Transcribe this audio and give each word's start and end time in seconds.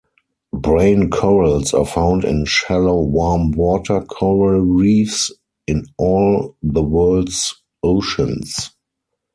Brain 0.55 1.11
corals 1.11 1.75
are 1.75 1.85
found 1.85 2.23
in 2.25 2.45
shallow 2.45 3.03
warm-water 3.03 4.01
coral 4.01 4.61
reefs 4.61 5.31
in 5.67 5.85
all 5.99 6.57
the 6.63 6.81
world's 6.81 7.53
oceans. 7.83 8.71